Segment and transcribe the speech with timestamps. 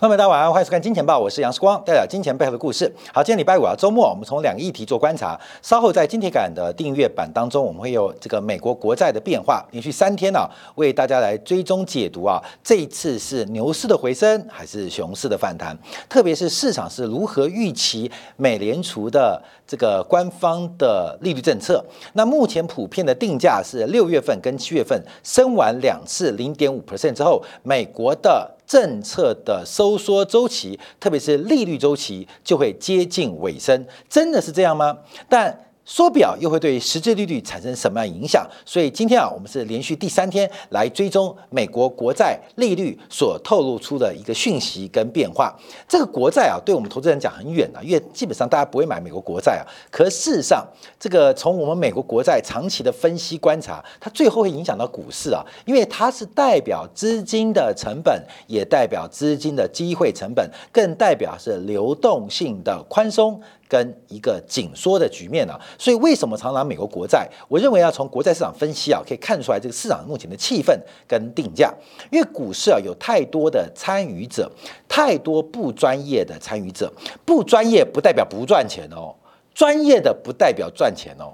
[0.00, 2.90] 朋友们，大家晚上欢迎收看《金钱报》，我是杨世光，带来金钱背后的故事。
[3.12, 5.38] 好，今天礼拜五啊，周末，我们从两个议题做观察。
[5.60, 15.76] 稍后在金钱感的订阅版当中，我们会有这个美国国债的变化，连续三天呢，为大家来追踪解读啊，这一次是牛市的回升还是熊市的反弹？
[16.08, 21.84] 特别是市场是如何预期美联储的这个官方的利率政策？
[22.14, 28.50] 那目前普遍的定价是六月份跟七月份升完两次零点五 percent 之后，美国的。
[28.70, 33.84] 政策的收缩周期，特别是利率周期，就会接近尾声。
[34.08, 34.98] 真的是这样吗？
[35.28, 35.69] 但。
[35.90, 38.48] 缩表又会对实质利率产生什么样影响？
[38.64, 45.52] 所以今天啊，我们是连续第三天来追踪美国国债利率所透露出的一个讯息跟变化。
[45.88, 49.66] 这个国债啊，对我们投资人讲很远啊，因为基本上大家不会买美国国债啊。
[49.90, 50.64] 可事实上，
[51.00, 63.42] 这个从我们美国国债长期的分析观察，它最后会影响到股市啊，因为它是代表资金的成本，也代表资金的机会成本，更代表是流动性的宽松。
[63.70, 67.30] 跟一个紧缩的局面啊，所以为什么常拿美国国债？
[67.46, 70.76] 我认为要从国债市场分析啊，可以看出来这个市场目前的气氛
[71.06, 71.72] 跟定价。
[72.10, 74.50] 因为股市啊有太多的参与者，
[74.88, 76.92] 太多不专业的参与者。
[77.24, 79.14] 不专业不代表不赚钱哦，
[79.54, 81.32] 专业的不代表赚钱哦。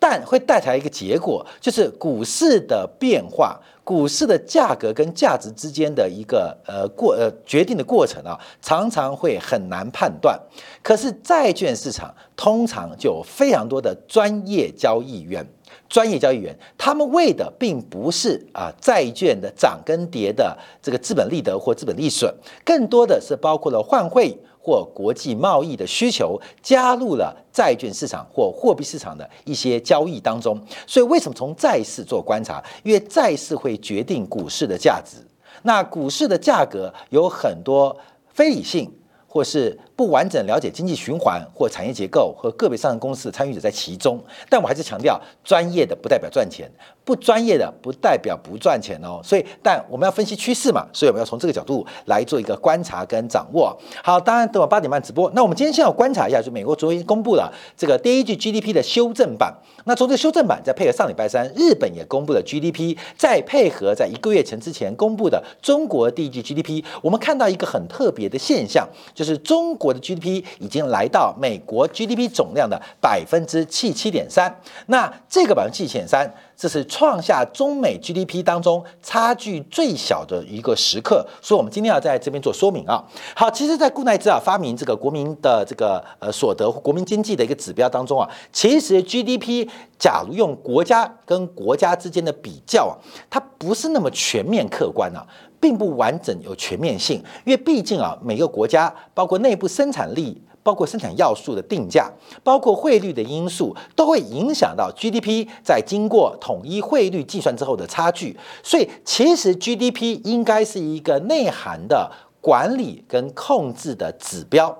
[0.00, 10.40] 但会带来一个结果，就是股市的变化，股市的价格跟价值之间的一个呃过呃决定的过程啊，常常会很难判断。
[10.82, 15.46] 可是债券市场通常就有非常多的专业交易员，
[15.86, 22.34] 专业交易员他们为的并不是啊债券的涨跟跌的这个资本利得或资本利损，
[22.64, 24.38] 更多的是包括了换汇。
[24.62, 32.62] 或国际贸易的需求加入了债券市场或货币市场的一些交易当中，所以为什么从债市做观察？
[32.82, 35.16] 因为债市会决定股市的价值。
[35.62, 37.96] 那股市的价格有很多
[38.32, 38.90] 非理性，
[39.26, 44.18] 或是不完整了解经济循环或产业结构和个别上市公司的参与者在其中。
[44.48, 46.66] 但我还是强调，专业的不代表赚钱。
[47.02, 53.76] 不专业的不代表不赚钱哦，所以但我们要分析趋势嘛，所以我们要从这个角度来做一个观察跟掌握。
[54.04, 55.28] 好，当然等我八点半直播。
[55.34, 59.52] 那我们今天先要观察一下，就美国昨天公布了这个第一季 GDP 的修正版。
[59.86, 74.54] 那从这修正版再配合上礼拜三日本也公布了 GDP，再配合在一个月前之前公布的中国第一季 GDP，我们看到一个很特别的现象，就是中国的 GDP 已经来到美国 GDP 总量的百分之七七点三。
[74.86, 76.32] 那这个百分之七七点三。
[76.60, 83.02] 这是创下中美 GDP 当中差距最小的一个时刻，所以我们今天要在这边做说明啊。
[83.34, 89.66] 好，其实，在顾奈兹啊发明这个国民的这个呃所得国民经济的一个指标当中啊，其实 GDP
[89.98, 92.92] 假如用国家跟国家之间的比较啊，
[93.30, 95.26] 它不是那么全面客观啊，
[95.60, 100.42] 并不完整有全面性，因为毕竟啊每个国家包括内部生产力。
[100.62, 102.12] 包括生产要素的定价，
[102.44, 108.38] 包括汇率的因素，都会影响到 GDP 在经过统一汇率计算之后的差距。
[108.62, 114.76] 所以，其实 GDP 应该是一个内涵的管理跟控制的指标。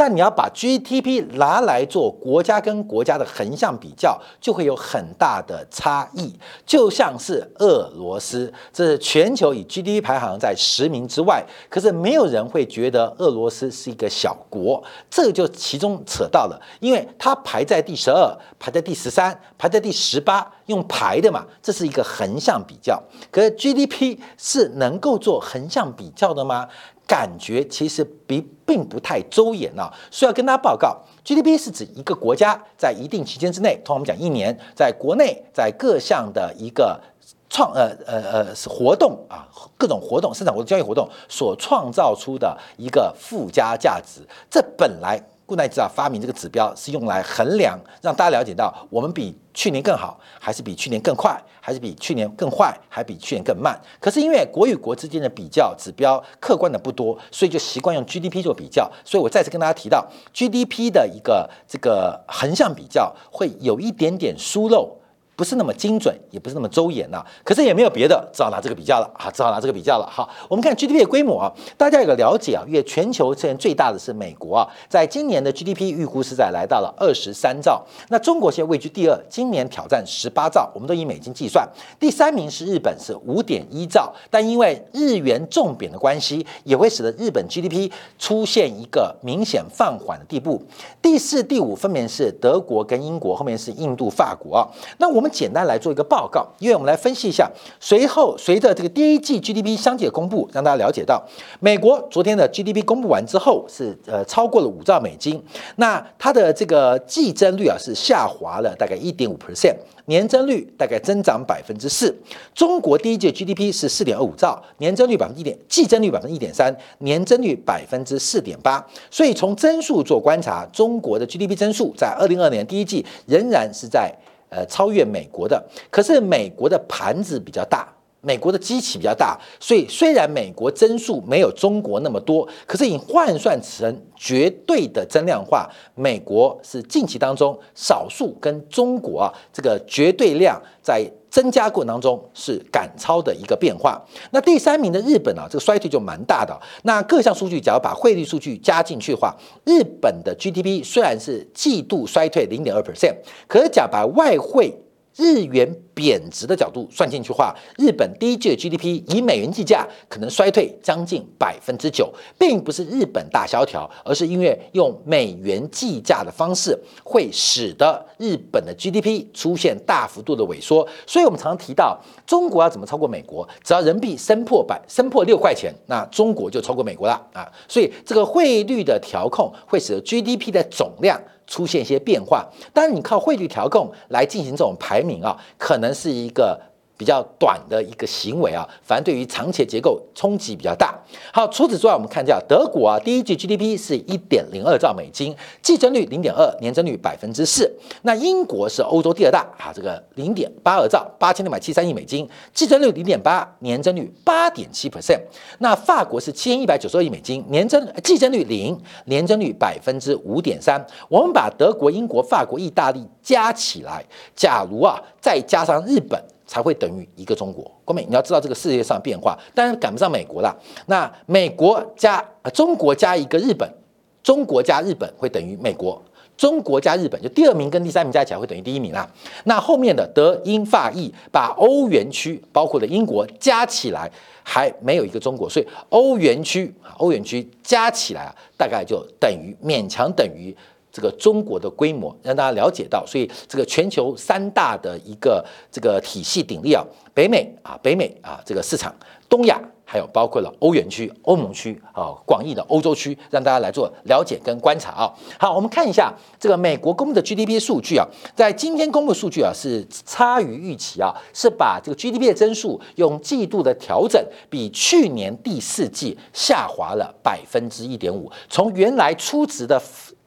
[0.00, 6.34] 但你要把 GDP 拿来做国家跟国家的横向比较，就会有很大的差异。
[6.64, 14.82] 就像是俄罗斯，这是全球以 GDP 排行在十名之外，可是没有人会觉得俄罗斯是一个小国。
[15.10, 22.98] 这就其中扯到了，因为它排在第十二，排在第十三，排在第十八，用排的嘛，这是一个横向比较。
[23.30, 26.66] 可是 GDP 是能够做横向比较的吗？
[27.10, 37.00] 感觉其实比并不太周延啊，所以要跟大家报告，GDP 是指一个国家在一定期间之内，通常我们讲一年，在国内在各项的一个
[37.48, 45.20] 创呃呃呃活动啊，各种活动、生产活动、交易活动所创造出的一个附加价值，这本来。
[45.50, 53.76] 固奈兹啊，发明这个指标是用来衡量，让大家了解到我们比去年更好，还是比去年更快，还是比去年更坏，还比去年更慢。
[53.98, 58.88] 可是因为国与国之间的比较指标客观的不多，所以就习惯用 GDP 做比较。
[59.04, 64.99] 所以我再次跟大家提到，GDP 的一个这个横向比较会有一点点疏漏。
[65.40, 67.24] 不是那么精准，也不是那么周延呐。
[67.42, 70.06] 可是也没有别的，只好拿这个比较了啊，只好拿这个比较了。
[70.06, 77.82] 好，我们看 GDP 的规模啊，大家有个了解啊，因为全球现在最大的是美国啊，在今年的 GDP 预估是在来到了二十三兆。
[78.10, 81.66] 那中国现在位居第二，今年挑战十八兆，我们都以美金计算。
[81.98, 90.62] 第三名是日本，是五点一兆，但因为日元重贬的关系，也会使得日本 GDP 出现一个明显放缓的地步。
[91.00, 94.68] 第四、第五分别是德国跟英国，后面是印度、法国啊。
[94.98, 95.29] 那我们。
[95.30, 101.24] 简单来做一个报告，因为我们来分析一下，随后随着这个第一季 GDP 相继的公布，让大家了解到，
[101.60, 105.42] 美国昨天的 GDP 公布完之后是呃超过了五兆美金，
[105.76, 109.76] 那它的这个季增率啊是下滑了大概一点五 percent。
[110.06, 112.12] 年增率大概增长百分之四，
[112.52, 118.84] 中国第一届 GDP 是四点二五兆，年增率百分之一点，季增率百分之一点三，年增率百分之四点八。
[119.08, 124.12] 所以从增速做观察，中国的 GDP 增速在二零二年第一季仍然是在
[124.50, 127.88] 呃超越美国的，可是美国的盘子比较大。
[128.22, 143.98] 美国的机器比较大，所以虽然美国增速没有中国那么多，可是你换算成绝对的增量化，美国是近期当中少数跟中国啊这个绝对量在增加过程当中是赶超的一个变化。
[144.32, 146.54] 那第三名的日本啊，这个衰退就蛮大的。
[146.82, 149.34] 那各项数据，假如把汇率数据加进去的话，
[149.64, 153.14] 日本的 GDP 虽然是季度衰退零点二 percent，
[153.46, 154.76] 可是假把外汇
[155.16, 170.86] 日元贬值的角度算进去话，日本第一季的 GDP 以美元计价可能衰退将近百分之九，并不是日本大萧条，而是因为用美元计价的方式会使得日本的 GDP 出现大幅度的萎缩。
[171.06, 177.46] 所以我们常常提到中国要怎么超过美国，只要人民币升破百升破六块钱，那中国就超过美国了啊！
[177.68, 181.20] 所以这个汇率的调控会使得 GDP 的总量。
[181.50, 186.58] 出现一些变化，当然你靠汇率调控来进行这种排名啊，可能是一个。
[187.00, 190.94] 比较短的一个行为啊，反正对于长期结构冲击比较大。
[191.32, 197.74] 好，除此之外，我们看一下德国啊，第一季 GDP 是一点零二兆美金，季增率零点二，年增率百分之四。
[198.02, 205.22] 那英国是欧洲第二大啊，这个零点八二兆，八千六百七三亿美金，季增率零点八，年增率八点七 percent。
[205.60, 210.86] 那法国是七千一百九十二亿美金，年增季增率零，年增率百分之五点三。
[211.08, 214.04] 我们把德国、英国、法国、意大利加起来，
[214.36, 216.22] 假如啊，再加上日本。
[216.50, 217.70] 才会等于一个中国。
[217.84, 220.52] 国美，你要知道这个世界上变化，当然赶不上美国了。
[220.86, 222.20] 那美国加
[222.52, 223.72] 中国加一个日本，
[224.20, 226.02] 中国加日本会等于美国，
[226.36, 229.08] 中国加日本就第二名跟第三名加起来会等于第一名啦。
[229.44, 234.10] 那后面的德英法意把欧元区包括的英国加起来
[234.42, 240.52] 还没有一个中国，所以欧元区欧元区加起来啊，大概就等于勉强等于。
[240.92, 246.84] 这个中国的规模让大家了解到，所以这个全球三大的一个这个体系鼎立啊，
[247.14, 248.94] 北美啊，北美啊这个市场，
[249.28, 255.12] 东亚还有包括了欧元区、欧盟区啊，广义的欧洲区，让大家来做了解跟观察啊。
[255.38, 269.80] 好，我们看一下这个美国公布的 GDP 数据啊，在今天公布数据啊是差于预期啊，是把这个 GDP 的增速用季度的调整，比去年第四季下滑了百分之一点五，从原来初值的。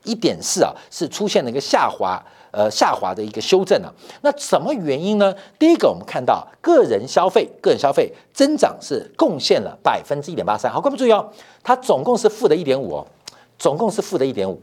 [0.03, 3.91] 一点四啊，是出现了一个下滑，呃，下滑的一个修正啊。
[4.22, 5.33] 那什么原因呢？
[5.57, 10.72] 第一个，我们看到个人消费，个人消费增长是贡献了百分之一点八三。
[10.72, 11.31] 好，各位注意哦，
[11.63, 13.07] 它总共是负的一点五哦，
[13.57, 14.62] 总共是负的一点五。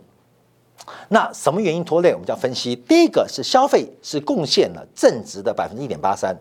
[1.09, 2.12] 那什么原因拖累？
[2.12, 2.75] 我们就要分析。
[2.75, 6.37] 第一个是消费是贡献了正值的百分之一点八三，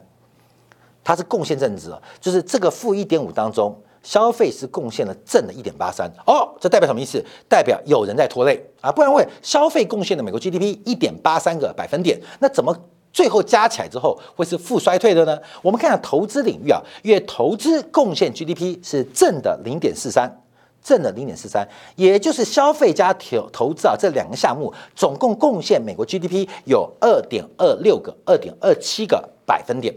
[1.03, 3.75] 它是贡献正值，就是这个负一点五当中。
[4.01, 7.23] 消费是贡献了正的一点八三哦，这代表什么意思？
[7.47, 12.75] 代表有人在拖累啊，不然会消费贡献的美国 GDP 一点八三个百分点，那怎么
[13.11, 15.37] 最后加起来之后会是负衰退的呢？
[15.61, 20.43] 我们看下投资领域啊，因为投资贡献 GDP 是正的零点四三，
[20.81, 29.93] 正的零点四三，也就是消费加投投资啊这两个项目总共贡献美国 GDP 有二点二六个、二点二七个百分点。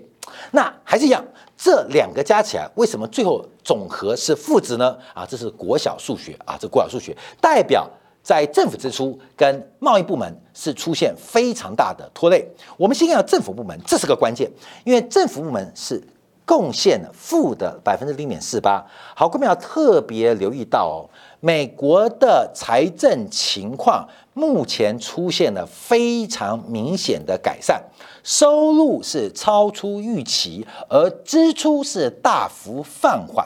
[0.51, 1.25] 那还是一样，
[1.57, 4.97] 这两个加起来，为什么最后总和是负值呢？
[5.15, 7.89] 啊，这是国小数学啊，这国小数学代表
[8.23, 12.47] 在政府支出跟贸易部门是出现非常大的拖累。
[12.77, 14.51] 我们先看政府部门，这是个关键，
[14.85, 16.03] 因为政府部门是
[16.45, 18.85] 贡献负的百分之零点四八。
[19.15, 21.09] 好，各位要特别留意到哦，
[21.41, 27.83] 美国的财政情况目前出现了非常明显的改善。
[28.25, 33.45] 收入是超出预期，而支出是大幅放缓。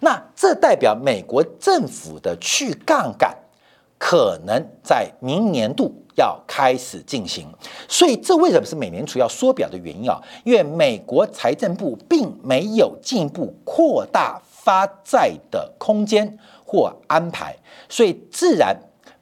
[0.00, 3.34] 那这代表美国政府的去杠杆
[3.98, 7.48] 可能在明年度要开始进行。
[7.88, 10.20] 所以，这为什么是美联储要缩表的原因啊？
[10.44, 17.56] 因为美国财政部并没有进一步扩大发债的空间或安排，
[17.88, 18.76] 所以自然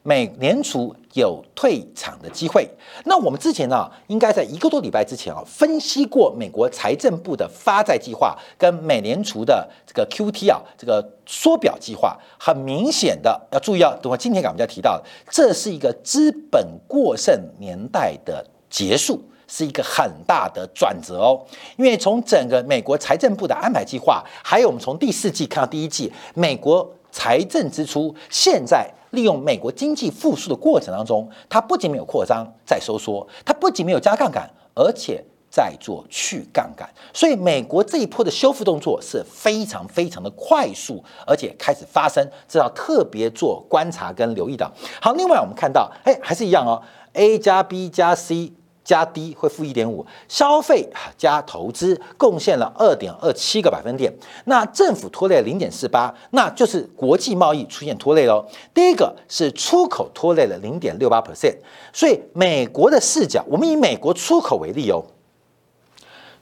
[0.07, 0.95] 美联储。
[1.13, 2.69] 有退场的机会。
[3.05, 12.15] 那我们之前呢，应该在一个多礼拜之前啊，分析过美国财政部的发债计划跟美联储的这个 QT 啊，这个缩表计划。
[12.39, 21.43] 很明显的要注意啊，等会今天我们就要提到，这是一个资本过剩年代的结束，是一个很大的转折哦。
[21.77, 35.23] 因为从整个美国财政部的安排计划，还有我们从第四季看到第一季，美国财政支出现在利用美国经济复苏的过程当中，它不仅没有扩张在收缩，它不仅没有加杠杆，而且。
[35.49, 44.69] 在做去杠杆，所以美国这一波的修复动作是非常非常的快速，而且开始发生，这要特别做观察跟留意的。
[45.01, 46.83] 好，另外我们看到，哎，还是一样哦
[47.13, 48.51] ，A 加 B 加 C
[48.87, 54.09] 加 D 会负一点五，消费加投资贡献了二点二七个百分点，
[54.45, 58.47] 那政府拖累零点四八，那就是国际贸易出现拖累喽。
[58.73, 61.57] 第一个是出口拖累了零点六八 percent，
[61.91, 65.03] 所以美国的视角，我们以美国出口为例哦。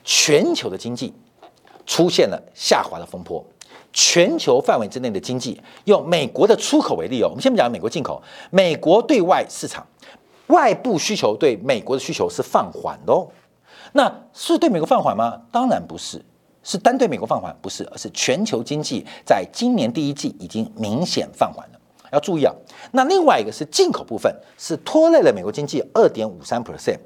[0.03, 1.11] 全球的经济
[1.87, 3.43] 出现了下滑的风波，
[3.91, 8.21] 全球范围之内的经济，用美国的出口为例哦，我们先不讲美国进口，
[8.51, 9.83] 美国对外市场
[10.47, 13.27] 外部需求对美国的需求是放缓的哦，
[13.93, 15.41] 那是对美国放缓吗？
[15.51, 16.23] 当然不是，
[16.63, 21.79] 是单对美国放缓，不是，而是全球经济在今年第一季已经明显放缓了，
[22.11, 22.53] 要注意啊。
[22.91, 26.99] 那另外一个是进口部分，是拖累了美国经济二点五三 percent。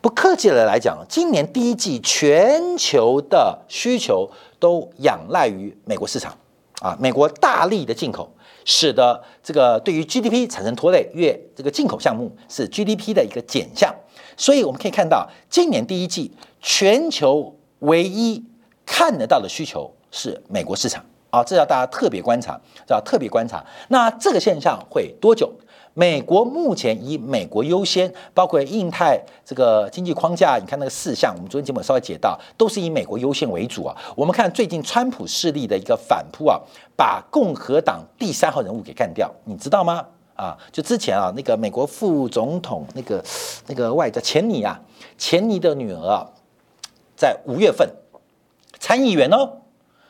[0.00, 6.36] 不客气的来讲，今年第一季全球的需求都仰赖于美国市场
[6.84, 8.30] 啊，美国大力的进口，
[8.66, 13.90] 使得这个对于 GDP 产生拖累，越这个进口项目是 GDP 的一个减项，
[14.36, 18.44] 所以我们可以看到，今年第一季全球唯一
[18.84, 23.64] 看得到的需求是美国市场啊，这要大家特别观察，要特别观察。
[23.88, 25.50] 那这个现象会多久？
[25.94, 33.96] 美国目前以美国优先，包括印太这个经济框架，你看那个四项，我们昨天节目稍微解到，都是以美国优先为主啊。
[34.16, 36.60] 我们看最近川普势力的一个反扑啊，
[36.96, 40.04] 把共和党第三号人物给干掉，你知道吗？
[40.34, 43.24] 啊，就之前啊，那个美国副总统那个
[43.68, 44.80] 那个外叫钱尼啊，
[45.16, 46.26] 钱尼的女儿啊，
[47.16, 47.88] 在五月份
[48.80, 49.58] 参议员哦，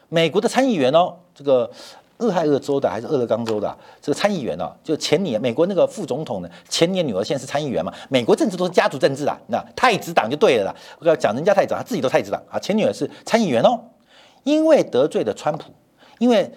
[0.09, 1.71] 美国的参议员哦，这个。
[2.19, 4.71] 俄亥俄州的还是俄勒冈州的这个参议员呢？
[4.85, 7.93] 就前年美国那个副总统呢，前年女儿现在是参议员嘛？
[8.09, 10.75] 美国政治都是家族政治啊，那太子党就对了啦。
[10.99, 12.59] 我要讲人家太子，他自己都太子党啊。
[12.59, 13.81] 前女儿是参议员哦，
[14.45, 15.73] 因为得罪了川普，
[16.19, 16.51] 因为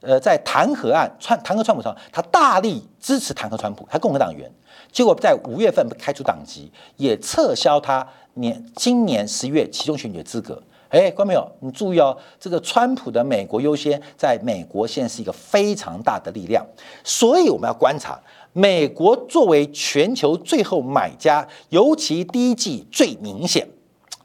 [0.00, 4.50] 呃在弹劾案川弹劾川普上，他大力支持弹劾川普，他共和党员，
[4.90, 10.60] 结果在五月份被开除党籍，也撤销他年今年十月其中选举的资格。
[10.90, 16.64] 哎，观众朋友，你注意哦，这个川普的美国优先，在美国现在是一个非常大的力量，
[17.04, 18.18] 所以我们要观察
[18.54, 23.68] 美国作为全球最后买家，尤其第一季最明显。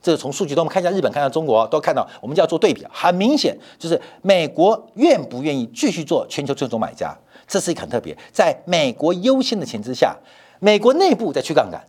[0.01, 7.13] 这是从数据中，我们看一下日本，看一下中国，都看到我们就要做对比，很明显就是美国愿不愿意继续做全球最终买家，
[7.47, 10.15] 这是一个很特别，在美国优先的前提下，
[10.59, 11.81] 美国内部在去杠杆。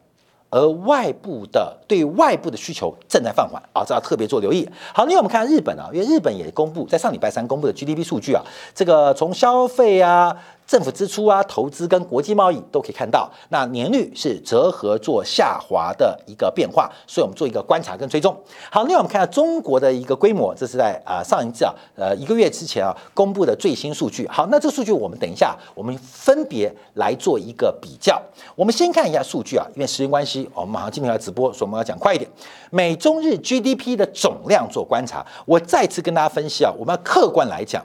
[0.54, 4.68] 而外部的对外部的需求正在放缓啊，这要特别做留意。
[4.94, 8.40] 好，另外我们看日本啊，因为日本也公布在上礼拜三公布的 GDP 数据啊，
[8.73, 10.37] 这个从消费啊。
[10.66, 18.35] 政府支出啊，投资跟国际贸易都可以看到，那年率是折合做下滑的一个变化，所以我们做一个观察跟追踪。
[18.71, 24.26] 好，另外我们看到中国的一个规模，这是在啊上一次啊呃一个月之前啊公布的最新数据。
[24.28, 28.21] 好，那这个数据我们等一下我们分别来做一个比较。
[28.56, 32.28] 我们先看一下数据啊，因为时间关系，我们马上今天要直播，所以我们要讲快一点。
[32.71, 37.85] 美中日 GDP 的总量做观察，我再次跟大家分析啊，我们要客观来讲，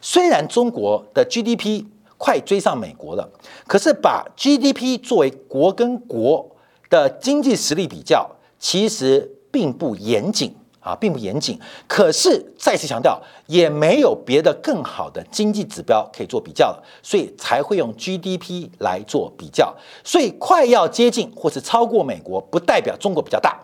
[0.00, 1.84] 虽然中国的 GDP
[2.18, 3.30] 快追上美国了，
[3.66, 6.50] 可是把 GDP 作为国跟国
[6.90, 11.58] 的经济实力比较，其实并不严谨啊，并不严谨。
[11.86, 19.74] 可是再次强调，也没有别的更好的经济指标可以做比较了，所以才会用 GDP 来做比较。
[20.02, 23.60] 所以快要接近或是超过美国，不代表中国比较大，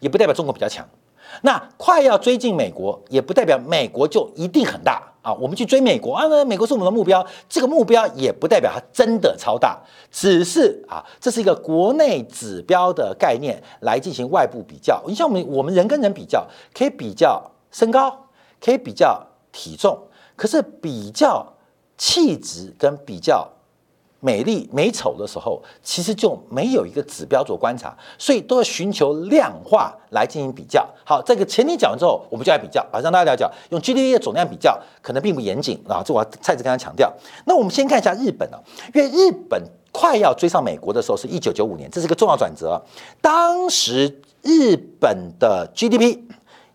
[0.00, 0.88] 也不代表中国比较强。
[1.42, 5.32] 那快要追进美国，也不代表美国就一定很大啊。
[5.34, 9.78] 我们去追美国啊，那美国是我们的目标，这个目标也不代表它真的超大，
[10.10, 15.02] 只是啊，这是一个国内指标的概念来进行外部比较。
[15.06, 18.26] 你像我们我们人跟人比较，可以比较身高，
[18.60, 19.98] 可以比较体重，
[20.36, 21.46] 可是比较
[21.96, 23.48] 气质跟比较。
[24.24, 30.82] 美丽美丑的时候，其实就没有一个指标做观察，所以都要寻求量化来进行比较。
[31.04, 37.12] 好，这个前提讲完之后，我们就来比较啊，让大家了解，用 GDP 的总量比较可能并不严谨啊，这我再次跟他强调。
[37.44, 38.56] 那我们先看一下日本啊，
[38.94, 39.62] 因为日本
[39.92, 42.80] 快要追上美国的时候是一九九五年，这是一个重要转折。
[43.20, 46.20] 当时日本的 GDP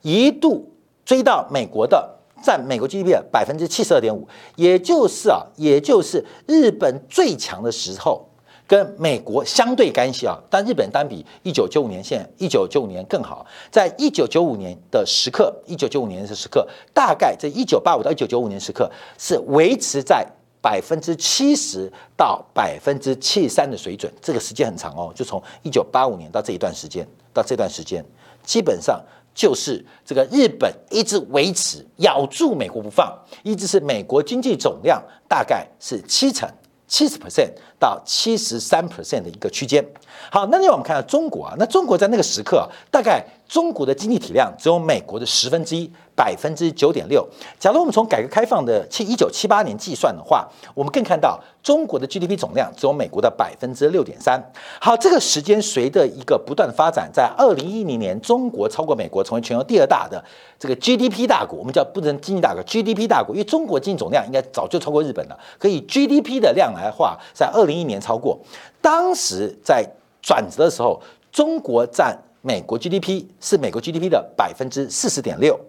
[0.04, 0.72] 一度
[1.04, 2.19] 追到美国的。
[2.42, 8.26] 占美国 GDP 的百分之七十二点五，也就是啊，也就是日本最强的时候
[8.68, 20.28] 跟美国相对干系啊，但日本单比一九九五年现一九九五年更好，在一九九五年的时刻，一九九五年的时刻，大概在一九八五到一九九五年时刻是维持在
[20.62, 28.06] 百分之七十到百分之七十三的水准，这个时间很长哦，就从一九八五年到这一段时间，到这段时间，
[28.44, 29.02] 基本上
[29.40, 36.46] 就是这个日本一直维持咬住美国不放，一直是美国经济总量大概是七成。
[36.90, 39.86] 七十 percent 到七十三 percent 的一个区间。
[40.30, 47.28] 好，那另外我们看到中国啊，那中国在那个时刻，大概中国的经济体量只有美国的十分之一，百分之九点六。
[47.60, 54.40] 假如我们从改革开放的七一九七八年计算的话，我们更看到中国的 GDP 总量只有美国的百分之六点三。
[54.80, 60.24] 好，这个时间随着一个不断的发展，在二零一零年，中国超过美国，成为全球第二大的
[60.60, 61.58] 这个 GDP 大国。
[61.58, 68.38] 我们叫不能经济大国，GDP 大国，因为中国经济总量应该早就超过日本了，可以 GDP 的量来话，在二零一年超过。
[68.80, 69.84] 当时在
[70.22, 71.02] 转折的时候，
[71.32, 75.60] 中国占美国 GDP 是美国 GDP 的百分之四十点六，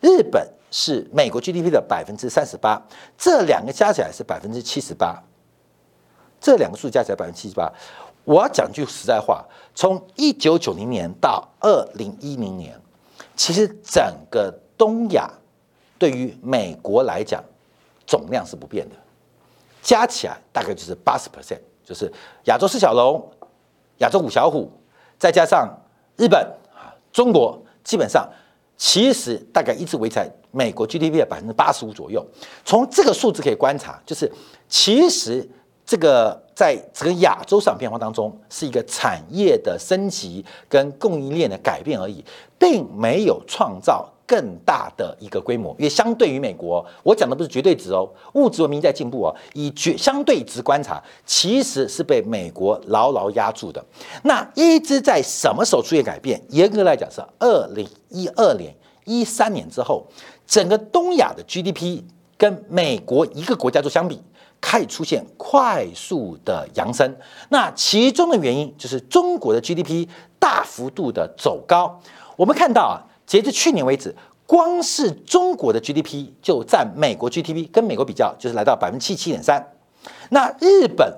[0.00, 2.82] 日本是美国 GDP 的百分之三十八，
[3.16, 5.22] 这两个加起来是百分之七十八，
[6.40, 7.72] 这两个数加起来百分之七十八。
[8.24, 12.80] 我要讲句实在话，从一九九零年到二零一零年，
[13.36, 15.30] 其实整个东亚
[15.98, 17.42] 对于美国来讲
[18.06, 18.94] 总量是不变的，
[19.82, 22.12] 加起来大概就是八十 percent，就是
[22.44, 23.30] 亚洲四小龙。
[23.98, 24.72] 亚洲五小虎，
[25.18, 25.68] 再加上
[26.20, 26.38] 日本
[26.74, 28.28] 啊，中国基本上
[28.76, 32.22] 其实大概一直维持在美国 GDP 的百分之八十五左右。
[32.62, 34.30] 从这个数字可以观察，就是
[34.68, 35.48] 其实
[35.86, 42.22] 这个在整个亚洲市场变化当中，是一个产业的升级跟供应链的改变而已，
[42.58, 44.06] 并没有创造。
[44.30, 53.84] 更大的一个规模，因为相对于美国，我讲的不是绝对值哦，物质文明在进步哦，以绝相对值观察，其实是被美国牢牢压住的。
[54.22, 56.40] 那一直在什么时候出现改变？
[56.50, 58.72] 严格来讲是二零一二年、
[59.04, 60.06] 一三年之后，
[60.46, 62.04] 整个东亚的 GDP
[62.38, 64.22] 跟美国一个国家做相比，
[64.60, 67.16] 开始出现快速的扬升。
[67.48, 70.06] 那其中的原因就是中国的 GDP
[70.38, 72.00] 大幅度的走高。
[72.36, 73.09] 我们看到啊。
[73.30, 74.12] 截至去年为止，
[74.44, 79.64] 光是中国的 GDP 就占美国 GDP 跟美国比较，就是来到百分之七七点三。
[80.30, 81.14] 那日本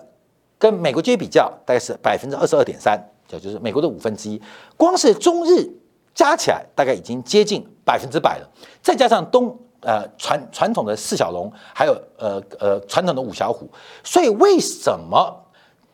[0.59, 4.39] 跟美国 GDP 比较，大概是百分之二十二点三，就就是美国的五分之一。
[4.77, 5.67] 光是中日
[6.15, 8.51] 加起来，大概已经接近百分之百了。
[8.83, 13.71] 再加上东呃传传统的四小龙，还有呃呃传统的五小虎，
[14.05, 15.35] 所以为什么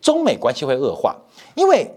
[0.01, 1.17] 中美关系会恶化？
[1.55, 1.89] 因为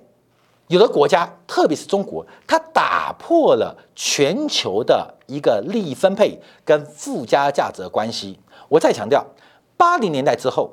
[0.72, 8.40] 有的国家，特别是中国，它打破了全球的一个利益分配跟附加价值的关系。
[8.70, 9.26] 我再强调，
[9.76, 10.72] 八零年代之后，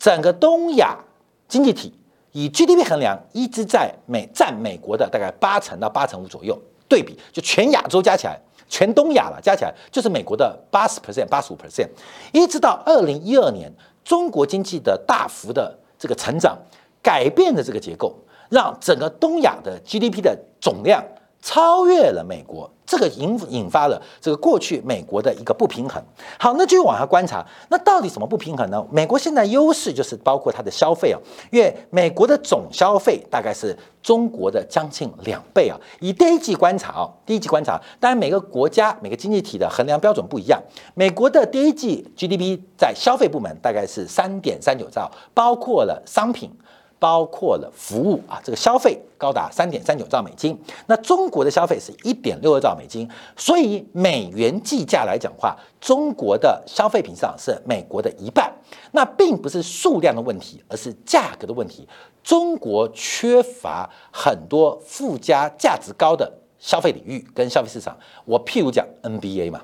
[0.00, 0.98] 整个东亚
[1.46, 1.94] 经济体
[2.32, 6.60] 以 GDP 衡量，一直在美占美国的大概八成到八成五左右。
[6.88, 8.36] 对比，就全亚洲加起来，
[8.68, 11.88] 全东亚了加起来，就是美国的八十 percent、八十五 percent。
[12.32, 13.72] 一直到二零一二年，
[14.04, 16.58] 中国经济的大幅的这个成长，
[17.00, 18.12] 改变了这个结构。
[18.50, 21.02] 让整个东亚的 GDP 的总量
[21.42, 26.02] 超越了美国，这个引引发了这个过去美国的一个不平衡。
[26.40, 28.84] 好，那就往下观察，那到底什么不平衡呢？
[28.90, 31.20] 美国现在优势就是包括它的消费啊，
[31.52, 35.78] 因为美国的总消费大概是中国的将近两倍啊。
[36.00, 40.60] 以第一季观察啊，第一季观察，当然每个国家每个经济体的衡量标准不一样。
[40.94, 46.50] 美国的第一季 GDP 在消费部门大概是三点三九兆，包括了商品。
[46.98, 50.58] 包括了服务啊，这个消费高达三点三九兆美金。
[50.86, 58.52] 那中国的消费是一点六二兆美金，所以美元计价来讲话，中国的消费品上是美国的一半。
[58.92, 61.86] 那并不是数量的问题，而是价格的问题。
[62.22, 67.96] 中国缺乏很多附加价值高的消费领域跟消费市场。
[68.24, 69.60] 我譬如讲 NBA 嘛，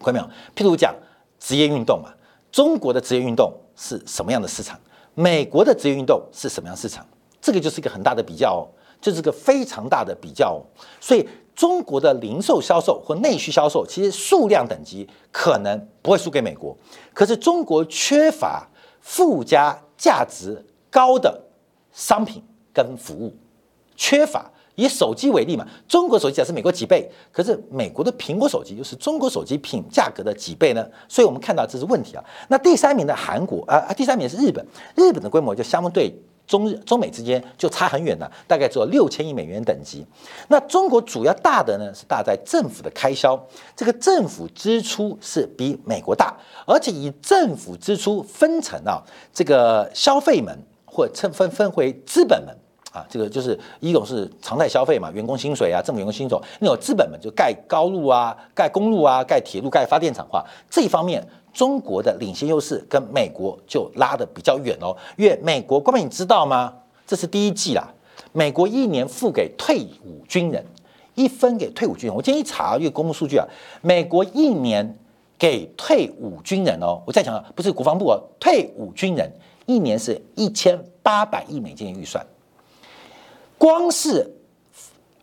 [0.00, 0.24] 看到没有？
[0.56, 0.94] 譬如讲
[1.38, 2.10] 职业运动嘛，
[2.50, 4.80] 中国的职业运动是什么样的市场？
[5.18, 7.06] 美国的职业运动是什么样市场？
[7.40, 8.68] 这个就是一个很大的比较哦，
[9.00, 10.60] 就是个非常大的比较哦。
[11.00, 16.76] 所以中国的零售销售或内需销售，其实数量等级可能不会输给美国，
[17.14, 18.68] 可是中国缺乏
[19.00, 21.40] 附加价值高的
[21.92, 23.34] 商品跟服务，
[23.96, 24.50] 缺乏。
[24.76, 30.86] 以手机为例嘛，中国手机只是美国几倍，可是美国的苹果手机又是中国手机品价格的几倍呢？
[31.08, 32.24] 所以我们看到这是问题啊。
[32.48, 36.14] 那第三名的韩国啊啊，第三名是日本，日本的规模就相对
[36.46, 40.06] 中日中美之间就差很远了，大概只有六千亿美元等级。
[40.48, 43.38] 那中国主要大的呢是大在政府的开销，
[43.74, 46.36] 这个政府支出是比美国大，
[46.66, 50.56] 而且以政府支出分成啊这个消费门。
[50.88, 52.56] 或称分分回资本门
[52.96, 66.72] 啊，这个就是一种是常态消费嘛，员工薪水啊，政府员工薪水，那种资本们就盖高路啊，盖公路啊，盖铁路，盖发电厂化这一方面，中国的领先优势跟美国就拉得比较远哦，因为美国，各位你知道吗？
[67.06, 67.92] 这是第一季啦，
[68.32, 70.64] 美国一年付给退伍军人。
[71.18, 73.46] 一分给退伍军人，我今天一查，因为公布数据啊，
[73.80, 74.98] 美国一年
[75.38, 79.32] 给退伍军人哦，我再讲啊，不是国防部哦，退伍军人
[79.64, 82.22] 一年是一千八百亿美金的预算，
[83.66, 84.32] 光是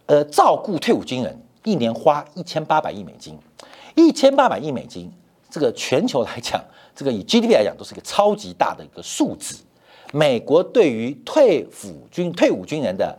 [0.07, 3.39] 呃照顾退伍军人一年花一千八百亿美金，
[3.95, 5.09] 一千八百亿美金，
[5.49, 6.61] 这个全球来讲，
[6.93, 9.55] 这个以 GDP 来讲都是一个超级大的一个数字，
[10.11, 13.17] 美国对于退伍军退伍军人的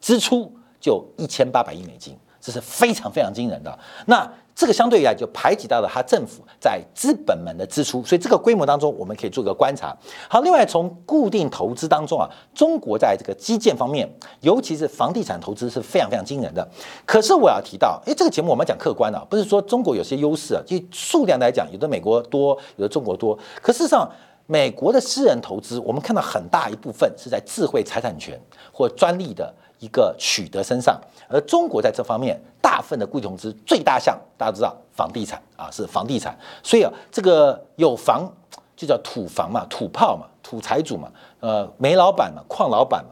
[0.00, 0.50] 支出。
[0.80, 3.78] 就一千八百亿美金，这是非常非常惊人的。
[4.04, 9.96] 那这个相对于来就排挤到了他政府在资本们的支出，所以这个规模当中，我们可以做个观察。
[10.28, 14.08] 好，另外从固定投资当中啊，中国在这个基建方面，
[14.42, 16.66] 尤其是房地产投资是非常非常惊人的。
[17.04, 23.36] 可是我要提到，诶，这个节目我们讲客观啊，不是说中国有些优势啊，就数量来讲，有的美国多，有的中国多。
[23.60, 24.08] 可事实上，
[24.46, 28.40] 美国的私人投资，我们看到很大一部分是在智慧财产权
[28.72, 29.52] 或专利的。
[29.78, 38.30] 一个取得身上，而中国在这方面大份的固定投资最大项，大家知道房地产啊，是房地产，所以啊，这个有房
[38.76, 41.10] 就叫土房嘛，土炮嘛，土财主嘛，
[41.40, 43.10] 呃，煤老板嘛，矿老板嘛，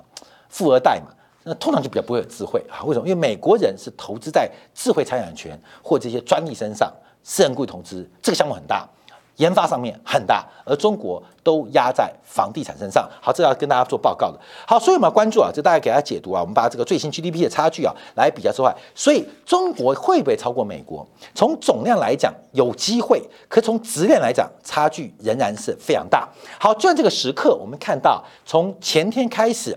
[0.49, 1.09] 富二代嘛，
[1.45, 2.83] 那通常就比较不会有智慧啊？
[2.85, 3.07] 为什么？
[3.07, 8.89] 因为美国人是投资在智慧财产权或这些专利身上，私人固定投资这个项目很大。
[9.37, 13.09] 研发上面很大，而中国都压在房地产身上。
[13.21, 14.39] 好，这要跟大家做报告的。
[14.67, 21.07] 好，所以我们要关注啊，这大家给大家解读啊，我们把这个最新 GDP 的差距啊来比较之外，所以中国会不会超过美国？
[21.35, 26.29] 从总量来讲有机会，可从质量来讲，差距仍然是非常大。
[26.61, 29.77] 好，就在这个时刻，我们看到从前天开始，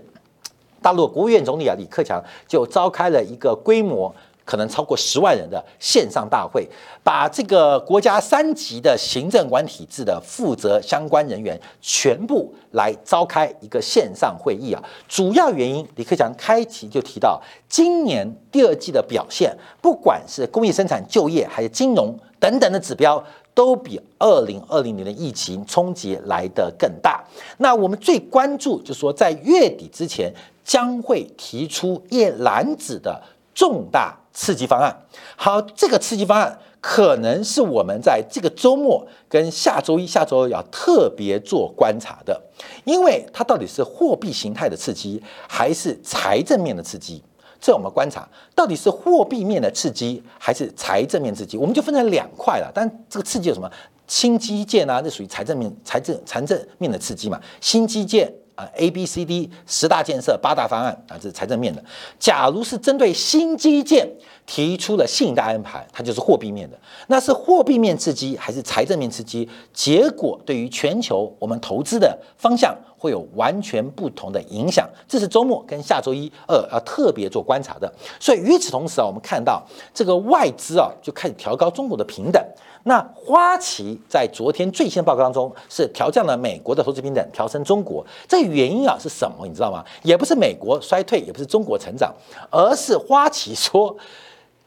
[0.82, 4.14] 大陆国务院总理啊李克强就召开了一个规模。
[4.46, 6.66] 可能超过十万人的线上大会，
[7.02, 14.80] 把这个国家三级的行政管体制的负责相关人员全部来召开一个线上会议啊。
[15.08, 27.24] 主要原因，李克强开题就提到，今年第二季的表现，不管是工业生产、就业还是金融等等的指标，都比二零二零年的疫情冲击来得更大。
[27.58, 30.32] 那我们最关注就是说，在月底之前
[30.62, 33.20] 将会提出叶蓝子的
[33.52, 34.16] 重大。
[34.36, 34.94] 刺激方案，
[35.34, 42.38] 好，这个刺激方案可能是我们在这个周末跟下周一、下周二要特别做观察的，
[42.84, 47.22] 因为它到底是货币形态的刺激，还是财政面的刺激？
[47.58, 51.56] 这我们观察，到底是货币面的刺激，还是财政面刺激？
[51.56, 52.70] 我们就分成两块了。
[52.74, 53.68] 但这个刺激有什么？
[54.06, 57.40] 新基建啊，这属于财政面、财政、财政面的刺激嘛？
[57.62, 58.30] 新基建。
[58.56, 61.84] 啊，A、B、C、D 十大建设、八大方案啊，这是财政面的。
[62.18, 64.10] 假如是针对新基建
[64.46, 66.78] 提出了信贷安排，它就是货币面的。
[67.06, 69.48] 那是货币面刺激还是财政面刺激？
[69.72, 74.88] 结果对于全球我们投资的方向会有完全不同的影响。
[75.06, 77.92] 这是周末跟下周一二要特别做观察的。
[78.18, 82.42] 所以与此同时啊，我们看到这个外资啊就开始调高中国的平等。
[82.88, 88.06] 那花旗在昨天最新的报告当中是调降了美国的投资平等，调升中国。
[88.28, 89.44] 这原因啊是什么？
[89.44, 89.84] 你知道吗？
[90.04, 92.14] 也不是美国衰退，也不是中国成长，
[92.48, 93.96] 而是花旗说，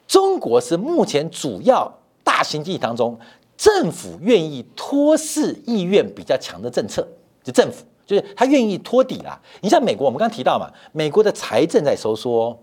[0.05, 1.89] 中国是目前主要
[2.21, 3.17] 大型经济当中
[3.55, 7.08] 政府愿意托市意愿比较强的政策，
[7.41, 9.39] 就政府就是他愿意托底啦。
[9.62, 12.60] 你像美国，我们刚刚提到嘛，美国的财政在收缩。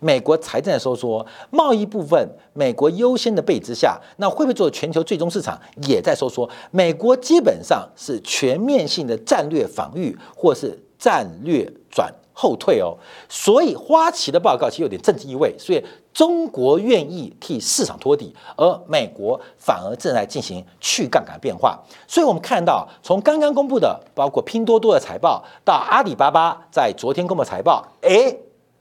[0.00, 6.48] 美国财政在收缩，贸易部分美国优先的背之下，那会不会做全球最终市场也在收缩？
[6.70, 12.96] 美国基本上是全面性的战略防御，或是战略转后退哦。
[13.28, 21.78] 所以花旗的报告其实有点政治意味，所以中国愿意替市场托底，而美国反而正在进行去杠杆变化。
[22.06, 28.34] 所以我们看到，从刚刚公布的包括拼多多的财报，到阿里巴巴在昨天公布财报，哎。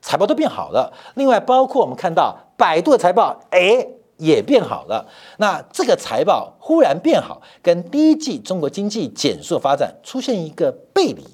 [0.04, 3.88] 财报都变好了，另外包括我们看到百度的财报，哎，
[4.18, 5.08] 也变好了。
[5.38, 11.26] 那这个财报忽然变好，跟第一季中国经济减速发展出现一个背离。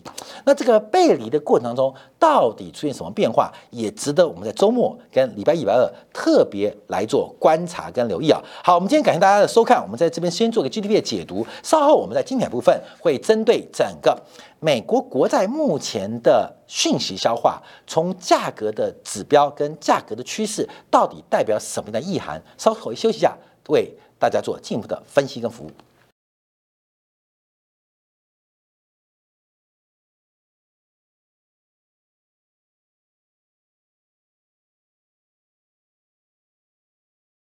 [0.46, 8.40] 那这个背离的过程当中，到底出现什么变化，也值得我们在周末跟礼拜一、礼拜二特别来做观察跟留意啊。
[8.62, 14.22] 好，我们今天感谢大家的收看，我们在这边先做个 GDP 的解读，稍后我们在精彩部分会针对整个。
[14.62, 22.42] 美国国债目前的讯息消化，从价格的指标跟价格的趋势，到底代表什么样的意涵？
[22.58, 23.38] 稍后休息一下，
[23.70, 25.72] 为大家做进一步的分析跟服务。